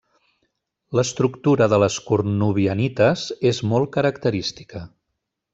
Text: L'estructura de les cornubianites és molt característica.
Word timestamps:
L'estructura 0.99 1.67
de 1.75 1.79
les 1.83 1.99
cornubianites 2.09 3.29
és 3.53 3.63
molt 3.75 3.95
característica. 3.99 4.87